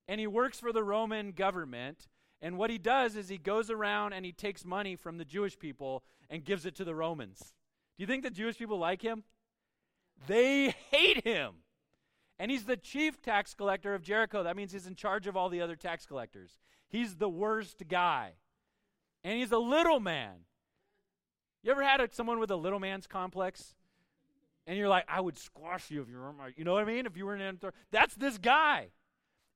[0.06, 2.08] and he works for the Roman government
[2.44, 5.58] and what he does is he goes around and he takes money from the Jewish
[5.58, 7.54] people and gives it to the Romans.
[7.96, 9.24] Do you think the Jewish people like him?
[10.26, 11.54] They hate him.
[12.38, 14.42] And he's the chief tax collector of Jericho.
[14.42, 16.60] That means he's in charge of all the other tax collectors.
[16.94, 18.35] He's the worst guy.
[19.24, 20.35] And he's a little man.
[21.64, 23.74] You ever had a, someone with a little man's complex?
[24.64, 26.87] And you're like, I would squash you if you were my, you know what I
[26.87, 27.07] mean?
[27.07, 27.59] If you were in
[27.90, 28.90] That's this guy.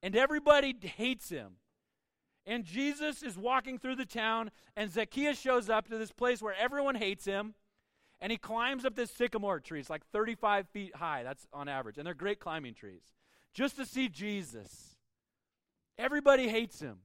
[0.03, 1.59] And everybody hates him.
[2.45, 6.57] And Jesus is walking through the town, and Zacchaeus shows up to this place where
[6.59, 7.55] everyone hates him.
[8.21, 9.79] And he climbs up this sycamore tree.
[9.79, 11.23] It's like 35 feet high.
[11.23, 11.99] That's on average.
[11.99, 13.05] And they're great climbing trees.
[13.55, 14.97] Just to see Jesus.
[15.97, 16.99] Everybody hates him.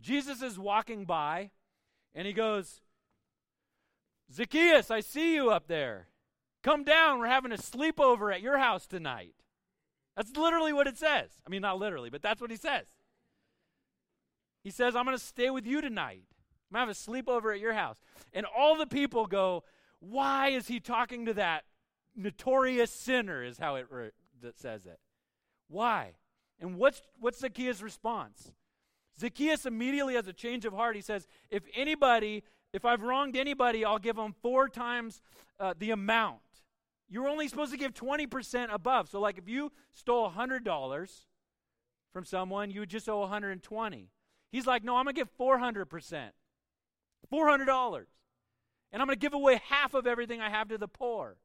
[0.00, 1.50] Jesus is walking by,
[2.14, 2.80] and he goes,
[4.32, 6.08] Zacchaeus, I see you up there.
[6.62, 7.18] Come down.
[7.18, 9.34] We're having a sleepover at your house tonight.
[10.16, 11.30] That's literally what it says.
[11.46, 12.86] I mean, not literally, but that's what he says.
[14.64, 16.24] He says, I'm going to stay with you tonight.
[16.70, 17.98] I'm going to have a sleepover at your house.
[18.32, 19.64] And all the people go,
[20.00, 21.64] Why is he talking to that
[22.16, 23.42] notorious sinner?
[23.42, 24.10] Is how it re-
[24.56, 24.98] says it.
[25.68, 26.14] Why?
[26.60, 28.52] And what's, what's Zacchaeus' response?
[29.18, 30.96] Zacchaeus immediately has a change of heart.
[30.96, 35.22] He says, If anybody, if I've wronged anybody, I'll give them four times
[35.58, 36.40] uh, the amount.
[37.08, 39.08] You're only supposed to give 20% above.
[39.08, 41.10] So, like if you stole $100
[42.12, 44.10] from someone, you would just owe 120.
[44.52, 46.30] He's like, no, I'm going to give 400%.
[47.32, 48.04] $400.
[48.92, 51.36] And I'm going to give away half of everything I have to the poor.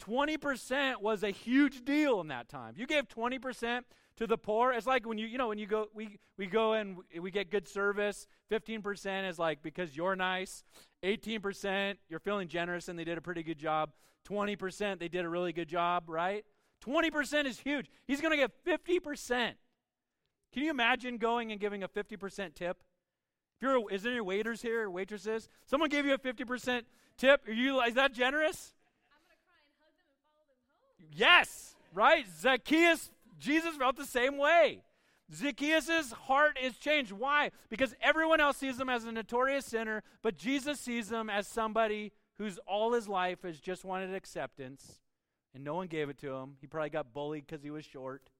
[0.00, 2.74] 20% was a huge deal in that time.
[2.76, 3.82] You gave 20%
[4.16, 4.72] to the poor.
[4.72, 7.50] It's like when you, you know, when you go, we, we go and we get
[7.50, 8.26] good service.
[8.50, 10.64] 15% is like because you're nice.
[11.02, 13.90] 18%, you're feeling generous and they did a pretty good job.
[14.28, 16.44] 20%, they did a really good job, right?
[16.84, 17.90] 20% is huge.
[18.06, 19.52] He's going to get 50%.
[20.52, 22.82] Can you imagine going and giving a 50% tip?
[23.56, 25.48] If you're, is there any waiters here waitresses?
[25.66, 26.82] Someone gave you a 50%
[27.16, 27.46] tip.
[27.46, 28.74] Are you, is that generous?
[31.12, 32.26] Yes, right?
[32.40, 34.82] Zacchaeus, Jesus felt the same way.
[35.32, 37.12] Zacchaeus' heart is changed.
[37.12, 37.50] Why?
[37.68, 42.12] Because everyone else sees him as a notorious sinner, but Jesus sees him as somebody
[42.38, 45.00] who's all his life has just wanted acceptance,
[45.54, 46.56] and no one gave it to him.
[46.60, 48.30] He probably got bullied because he was short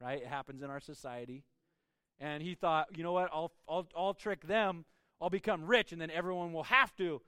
[0.00, 0.22] right?
[0.22, 1.44] It happens in our society.
[2.18, 3.30] And he thought, you know what?
[3.32, 4.84] I'll, I'll, I'll trick them.
[5.20, 7.22] I'll become rich, and then everyone will have to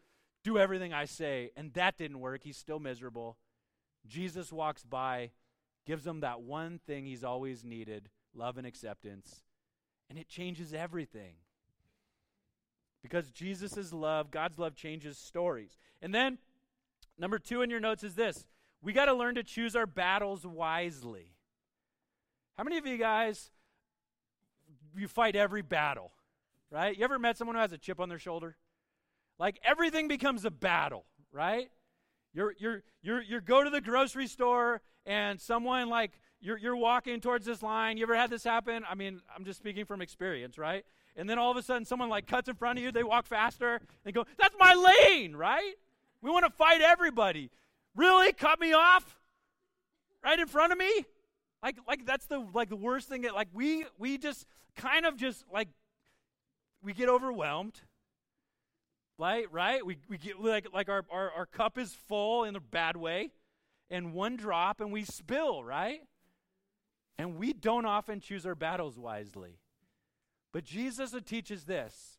[0.45, 1.51] do everything I say.
[1.57, 2.43] And that didn't work.
[2.45, 3.37] He's still miserable.
[4.09, 5.31] Jesus walks by,
[5.87, 9.43] gives him that one thing he's always needed love and acceptance.
[10.11, 11.35] And it changes everything.
[13.03, 15.77] Because Jesus' love, God's love, changes stories.
[16.03, 16.39] And then,
[17.19, 18.47] number two in your notes is this
[18.83, 21.35] we got to learn to choose our battles wisely.
[22.57, 23.51] How many of you guys
[24.97, 26.13] you fight every battle?
[26.71, 26.97] Right?
[26.97, 28.57] You ever met someone who has a chip on their shoulder?
[29.39, 31.71] Like everything becomes a battle, right?
[32.39, 37.21] You're, you're, you're, you go to the grocery store and someone like you're, you're walking
[37.21, 37.97] towards this line.
[37.97, 38.85] You ever had this happen?
[38.89, 40.85] I mean, I'm just speaking from experience, right?
[41.17, 43.27] And then all of a sudden someone like cuts in front of you, they walk
[43.27, 45.75] faster and go, That's my lane, right?
[46.23, 47.51] We want to fight everybody.
[47.97, 48.33] Really?
[48.33, 49.19] Cut me off?
[50.23, 51.07] Right in front of me?
[51.61, 54.47] Like, like that's the like the worst thing that like we we just
[54.77, 55.71] kind of just like
[56.85, 57.81] we get overwhelmed
[59.19, 59.51] right?
[59.53, 59.85] Right?
[59.85, 63.31] We, we get like, like our, our, our cup is full in a bad way,
[63.91, 66.01] and one drop and we spill, right?
[67.19, 69.59] And we don't often choose our battles wisely.
[70.53, 72.19] But Jesus teaches this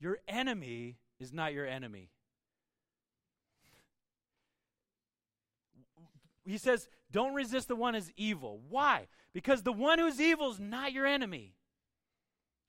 [0.00, 2.10] your enemy is not your enemy.
[6.46, 8.60] He says, don't resist the one who's evil.
[8.68, 9.08] Why?
[9.32, 11.54] Because the one who's evil is not your enemy.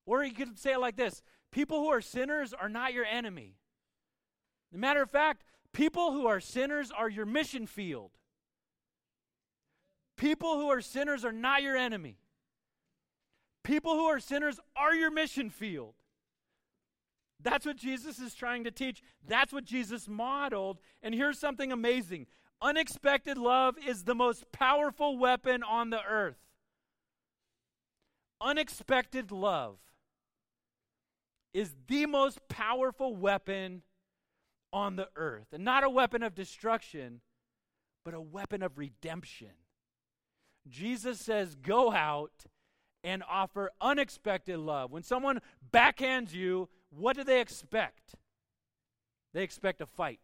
[0.05, 1.21] Or you could say it like this
[1.51, 3.55] People who are sinners are not your enemy.
[4.71, 8.11] As matter of fact, people who are sinners are your mission field.
[10.17, 12.17] People who are sinners are not your enemy.
[13.63, 15.95] People who are sinners are your mission field.
[17.43, 19.01] That's what Jesus is trying to teach.
[19.27, 20.79] That's what Jesus modeled.
[21.01, 22.27] And here's something amazing
[22.61, 26.37] unexpected love is the most powerful weapon on the earth.
[28.39, 29.77] Unexpected love
[31.53, 33.81] is the most powerful weapon
[34.71, 35.47] on the earth.
[35.51, 37.21] And not a weapon of destruction,
[38.05, 39.51] but a weapon of redemption.
[40.69, 42.45] Jesus says, Go out
[43.03, 44.91] and offer unexpected love.
[44.91, 45.41] When someone
[45.73, 48.15] backhands you, what do they expect?
[49.33, 50.19] They expect a fight.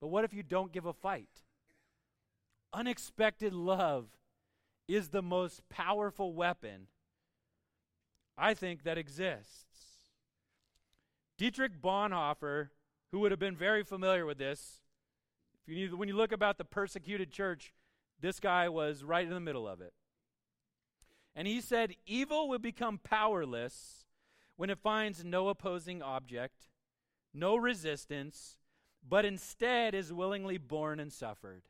[0.00, 1.44] But what if you don't give a fight?
[2.72, 4.06] Unexpected love
[4.86, 6.86] is the most powerful weapon
[8.38, 9.69] I think that exists.
[11.40, 12.68] Dietrich Bonhoeffer,
[13.10, 14.82] who would have been very familiar with this,
[15.62, 17.72] if you need, when you look about the persecuted church,
[18.20, 19.94] this guy was right in the middle of it.
[21.34, 24.04] And he said, Evil will become powerless
[24.56, 26.68] when it finds no opposing object,
[27.32, 28.58] no resistance,
[29.08, 31.62] but instead is willingly borne and suffered.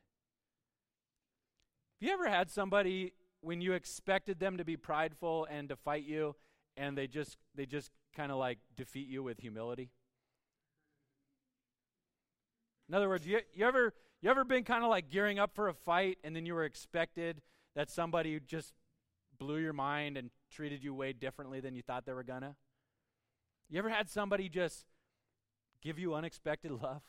[2.01, 6.03] Have you ever had somebody when you expected them to be prideful and to fight
[6.03, 6.35] you,
[6.77, 9.89] and they just they just kind of like defeat you with humility?
[12.89, 15.69] In other words, you, you ever you ever been kind of like gearing up for
[15.69, 17.41] a fight and then you were expected
[17.75, 18.73] that somebody just
[19.39, 22.55] blew your mind and treated you way differently than you thought they were gonna?
[23.69, 24.85] You ever had somebody just
[25.81, 27.01] give you unexpected love?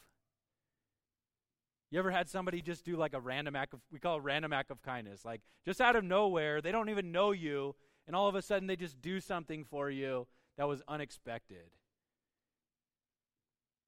[1.91, 4.53] You ever had somebody just do like a random act of, we call it random
[4.53, 7.75] act of kindness, like just out of nowhere, they don't even know you,
[8.07, 11.71] and all of a sudden they just do something for you that was unexpected.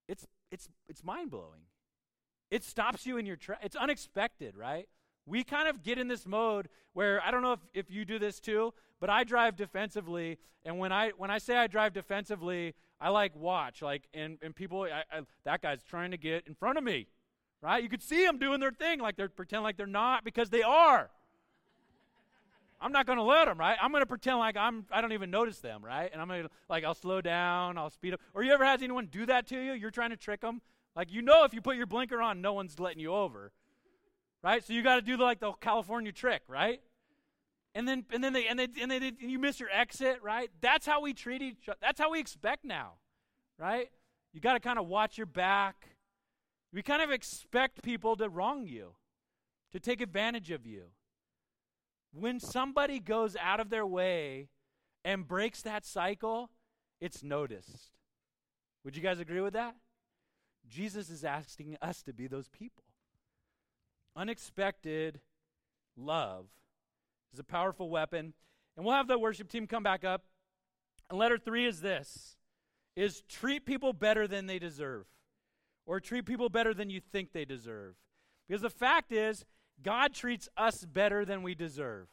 [0.08, 1.62] It's it's it's mind-blowing.
[2.50, 3.60] It stops you in your track.
[3.62, 4.88] It's unexpected, right?
[5.26, 8.18] We kind of get in this mode where I don't know if, if you do
[8.18, 12.74] this too, but I drive defensively, and when I when I say I drive defensively,
[13.00, 16.54] I like watch like and and people I, I, that guy's trying to get in
[16.54, 17.06] front of me,
[17.62, 17.82] right?
[17.82, 20.62] You could see them doing their thing like they're pretend like they're not because they
[20.62, 21.10] are.
[22.84, 23.78] I'm not going to let them, right?
[23.80, 26.10] I'm going to pretend like I'm I don't even notice them, right?
[26.12, 28.20] And I'm going to like I'll slow down, I'll speed up.
[28.34, 29.72] Or you ever had anyone do that to you?
[29.72, 30.60] You're trying to trick them.
[30.94, 33.52] Like you know if you put your blinker on, no one's letting you over.
[34.42, 34.62] Right?
[34.62, 36.82] So you got to do like the California trick, right?
[37.74, 40.50] And then and then they and they and they and you miss your exit, right?
[40.60, 41.78] That's how we treat each other.
[41.80, 42.92] That's how we expect now.
[43.58, 43.88] Right?
[44.34, 45.96] You got to kind of watch your back.
[46.70, 48.94] We kind of expect people to wrong you,
[49.72, 50.88] to take advantage of you
[52.14, 54.48] when somebody goes out of their way
[55.04, 56.50] and breaks that cycle,
[57.00, 57.90] it's noticed.
[58.84, 59.74] Would you guys agree with that?
[60.68, 62.84] Jesus is asking us to be those people.
[64.16, 65.20] Unexpected
[65.96, 66.46] love
[67.32, 68.32] is a powerful weapon.
[68.76, 70.22] And we'll have the worship team come back up.
[71.10, 72.36] And letter 3 is this
[72.96, 75.04] is treat people better than they deserve
[75.84, 77.96] or treat people better than you think they deserve.
[78.46, 79.44] Because the fact is
[79.82, 82.08] God treats us better than we deserve.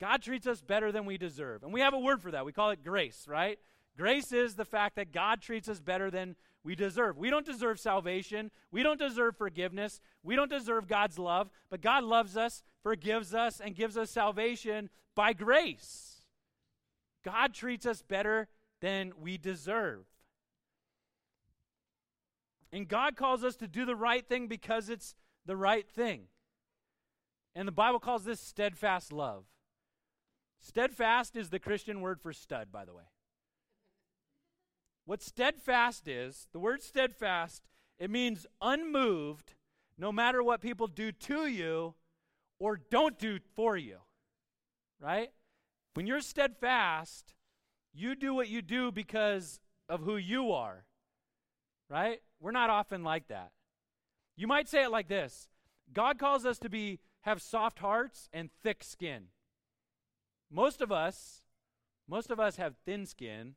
[0.00, 1.62] God treats us better than we deserve.
[1.62, 2.44] And we have a word for that.
[2.44, 3.58] We call it grace, right?
[3.96, 6.34] Grace is the fact that God treats us better than
[6.64, 7.16] we deserve.
[7.16, 8.50] We don't deserve salvation.
[8.72, 10.00] We don't deserve forgiveness.
[10.22, 11.50] We don't deserve God's love.
[11.70, 16.22] But God loves us, forgives us, and gives us salvation by grace.
[17.24, 18.48] God treats us better
[18.80, 20.04] than we deserve.
[22.72, 25.14] And God calls us to do the right thing because it's
[25.46, 26.22] the right thing.
[27.54, 29.44] And the Bible calls this steadfast love.
[30.60, 33.04] Steadfast is the Christian word for stud, by the way.
[35.04, 37.62] What steadfast is, the word steadfast
[37.98, 39.54] it means unmoved
[39.96, 41.94] no matter what people do to you
[42.58, 43.98] or don't do for you.
[45.00, 45.30] Right?
[45.94, 47.34] When you're steadfast,
[47.92, 50.84] you do what you do because of who you are.
[51.88, 52.20] Right?
[52.40, 53.52] We're not often like that.
[54.36, 55.48] You might say it like this
[55.92, 59.24] God calls us to be have soft hearts and thick skin.
[60.50, 61.42] Most of us,
[62.08, 63.54] most of us have thin skin.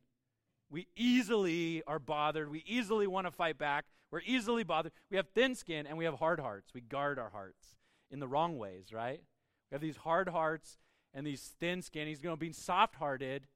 [0.70, 2.50] We easily are bothered.
[2.50, 3.84] We easily want to fight back.
[4.10, 4.92] We're easily bothered.
[5.10, 6.72] We have thin skin and we have hard hearts.
[6.74, 7.76] We guard our hearts
[8.10, 9.22] in the wrong ways, right?
[9.70, 10.78] We have these hard hearts
[11.12, 12.08] and these thin skin.
[12.08, 13.46] He's going to be soft hearted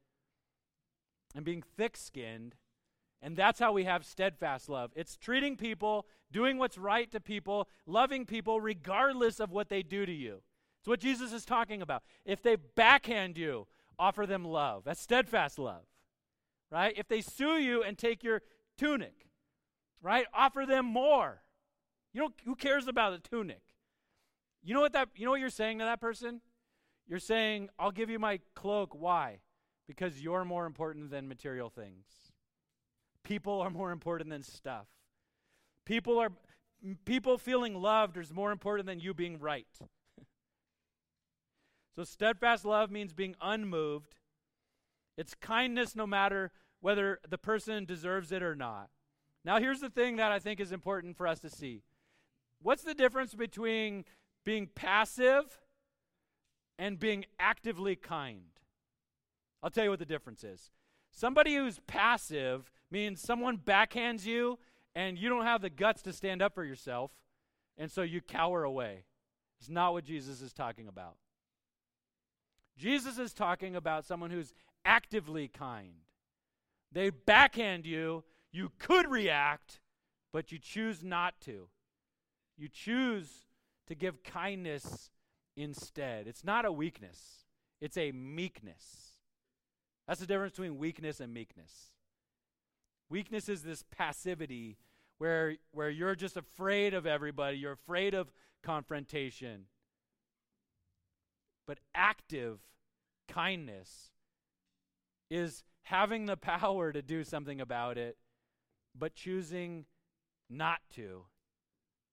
[1.34, 2.54] and being thick skinned.
[3.22, 4.90] And that's how we have steadfast love.
[4.94, 10.06] It's treating people, doing what's right to people, loving people regardless of what they do
[10.06, 10.42] to you.
[10.80, 12.02] It's what Jesus is talking about.
[12.24, 13.68] If they backhand you,
[13.98, 14.82] offer them love.
[14.84, 15.84] That's steadfast love.
[16.70, 16.94] Right?
[16.96, 18.42] If they sue you and take your
[18.76, 19.28] tunic,
[20.00, 20.26] right?
[20.34, 21.42] Offer them more.
[22.12, 23.62] You don't who cares about a tunic?
[24.62, 26.40] You know what that you know what you're saying to that person?
[27.06, 29.40] You're saying, "I'll give you my cloak." Why?
[29.86, 32.06] Because you're more important than material things.
[33.22, 34.86] People are more important than stuff.
[35.84, 36.32] People are
[37.04, 39.66] people feeling loved is more important than you being right.
[41.96, 44.16] so steadfast love means being unmoved.
[45.16, 48.88] It's kindness no matter whether the person deserves it or not.
[49.44, 51.82] Now here's the thing that I think is important for us to see.
[52.60, 54.04] What's the difference between
[54.44, 55.60] being passive
[56.78, 58.42] and being actively kind?
[59.62, 60.70] I'll tell you what the difference is.
[61.12, 64.58] Somebody who's passive means someone backhands you
[64.94, 67.10] and you don't have the guts to stand up for yourself,
[67.78, 69.04] and so you cower away.
[69.60, 71.16] It's not what Jesus is talking about.
[72.76, 74.52] Jesus is talking about someone who's
[74.84, 75.94] actively kind.
[76.90, 79.80] They backhand you, you could react,
[80.32, 81.68] but you choose not to.
[82.58, 83.28] You choose
[83.86, 85.10] to give kindness
[85.56, 86.26] instead.
[86.26, 87.44] It's not a weakness,
[87.80, 89.12] it's a meekness.
[90.06, 91.91] That's the difference between weakness and meekness.
[93.12, 94.78] Weakness is this passivity
[95.18, 98.32] where, where you're just afraid of everybody, you're afraid of
[98.62, 99.66] confrontation.
[101.66, 102.60] But active
[103.28, 104.12] kindness
[105.30, 108.16] is having the power to do something about it,
[108.98, 109.84] but choosing
[110.48, 111.26] not to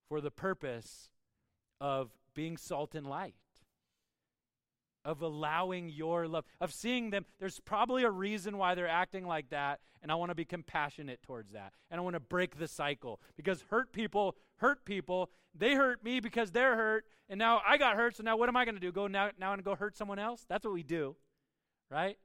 [0.06, 1.08] for the purpose
[1.80, 3.39] of being salt and light
[5.04, 7.24] of allowing your love, of seeing them.
[7.38, 11.22] There's probably a reason why they're acting like that, and I want to be compassionate
[11.22, 11.72] towards that.
[11.90, 15.30] And I want to break the cycle because hurt people hurt people.
[15.54, 18.56] They hurt me because they're hurt, and now I got hurt, so now what am
[18.56, 18.92] I going to do?
[18.92, 20.44] Go now, now and go hurt someone else?
[20.48, 21.16] That's what we do,
[21.90, 22.16] right?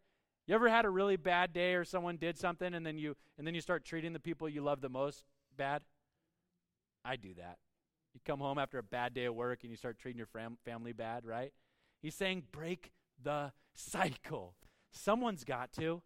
[0.48, 3.48] You ever had a really bad day or someone did something and then you and
[3.48, 5.24] then you start treating the people you love the most
[5.58, 5.82] bad?
[7.04, 7.58] I do that.
[8.14, 10.58] You come home after a bad day of work and you start treating your fam-
[10.64, 11.52] family bad, right?
[12.06, 12.92] He's saying, break
[13.24, 14.54] the cycle.
[14.92, 16.04] Someone's got to.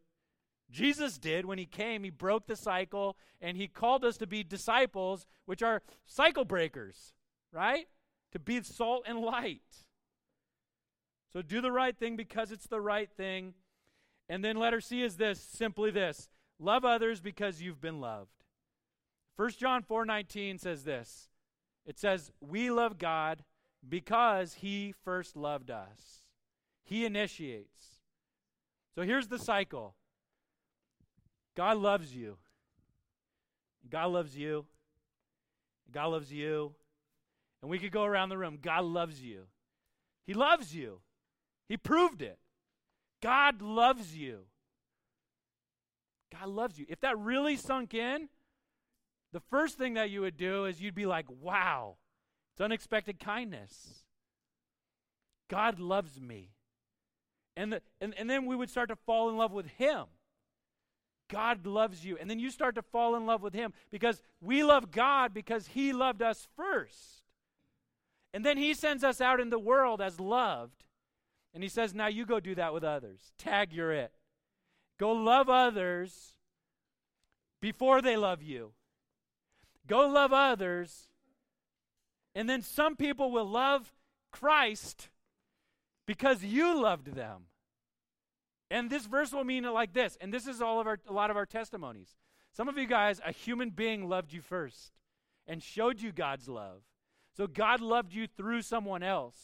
[0.71, 2.05] Jesus did when he came.
[2.05, 7.15] He broke the cycle and he called us to be disciples, which are cycle breakers,
[7.51, 7.89] right?
[8.31, 9.59] To be salt and light.
[11.33, 13.55] So do the right thing because it's the right thing.
[14.29, 16.29] And then letter C is this simply this
[16.61, 18.45] love others because you've been loved.
[19.35, 21.27] 1 John 4:19 says this.
[21.85, 23.43] It says, "We love God
[23.87, 26.21] because he first loved us.
[26.83, 27.99] He initiates.
[28.95, 29.95] So here's the cycle
[31.55, 32.37] God loves you.
[33.89, 34.65] God loves you.
[35.91, 36.73] God loves you.
[37.61, 38.59] And we could go around the room.
[38.61, 39.43] God loves you.
[40.25, 40.99] He loves you.
[41.67, 42.39] He proved it.
[43.21, 44.45] God loves you.
[46.31, 46.85] God loves you.
[46.87, 48.29] If that really sunk in,
[49.33, 51.97] the first thing that you would do is you'd be like, wow,
[52.59, 54.03] it's unexpected kindness.
[55.49, 56.49] God loves me.
[57.55, 60.05] And, the, and, and then we would start to fall in love with Him.
[61.29, 62.17] God loves you.
[62.19, 65.67] And then you start to fall in love with Him because we love God because
[65.67, 67.23] He loved us first.
[68.33, 70.83] And then He sends us out in the world as loved.
[71.53, 73.31] And He says, Now you go do that with others.
[73.37, 74.11] Tag, you're it.
[74.99, 76.35] Go love others
[77.61, 78.73] before they love you.
[79.87, 81.08] Go love others
[82.39, 83.91] and then some people will love
[84.31, 85.09] Christ
[86.07, 87.47] because you loved them.
[88.71, 91.11] And this verse will mean it like this, and this is all of our a
[91.11, 92.15] lot of our testimonies.
[92.53, 94.93] Some of you guys, a human being loved you first
[95.47, 96.83] and showed you God's love.
[97.35, 99.37] So God loved you through someone else,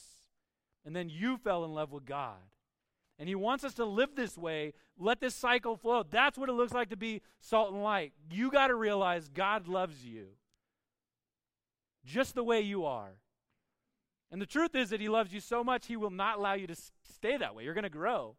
[0.85, 2.39] and then you fell in love with God.
[3.19, 6.03] And He wants us to live this way, let this cycle flow.
[6.09, 8.13] That's what it looks like to be salt and light.
[8.31, 10.27] You got to realize God loves you.
[12.05, 13.13] Just the way you are.
[14.31, 16.67] And the truth is that He loves you so much, He will not allow you
[16.67, 17.63] to stay that way.
[17.63, 18.35] You're going to grow.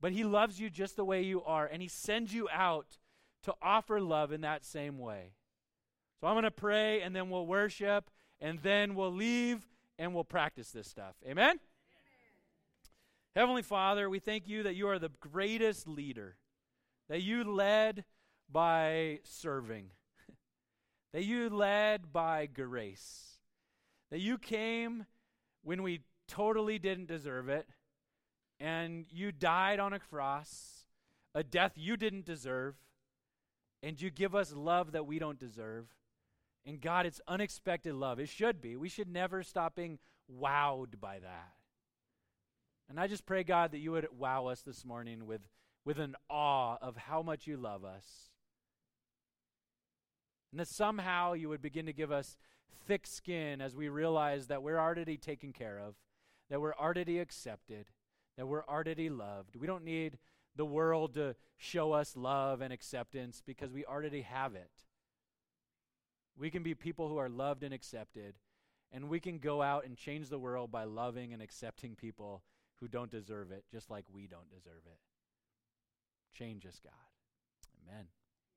[0.00, 2.98] But He loves you just the way you are, and He sends you out
[3.42, 5.32] to offer love in that same way.
[6.20, 9.66] So I'm going to pray, and then we'll worship, and then we'll leave,
[9.98, 11.14] and we'll practice this stuff.
[11.24, 11.48] Amen?
[11.48, 11.58] Amen?
[13.34, 16.36] Heavenly Father, we thank you that you are the greatest leader,
[17.08, 18.04] that you led
[18.50, 19.90] by serving,
[21.12, 23.38] that you led by grace,
[24.10, 25.06] that you came
[25.62, 27.66] when we totally didn't deserve it,
[28.58, 30.86] and you died on a cross,
[31.34, 32.76] a death you didn't deserve,
[33.82, 35.86] and you give us love that we don't deserve.
[36.66, 38.18] And God, it's unexpected love.
[38.20, 38.76] It should be.
[38.76, 39.98] We should never stop being
[40.30, 41.52] wowed by that.
[42.88, 45.40] And I just pray, God, that you would wow us this morning with,
[45.84, 48.29] with an awe of how much you love us.
[50.52, 52.36] And that somehow you would begin to give us
[52.86, 55.94] thick skin as we realize that we're already taken care of,
[56.48, 57.86] that we're already accepted,
[58.36, 59.56] that we're already loved.
[59.56, 60.18] We don't need
[60.56, 64.70] the world to show us love and acceptance because we already have it.
[66.38, 68.34] We can be people who are loved and accepted,
[68.92, 72.42] and we can go out and change the world by loving and accepting people
[72.80, 74.98] who don't deserve it, just like we don't deserve it.
[76.32, 76.92] Change us, God.
[77.86, 78.06] Amen.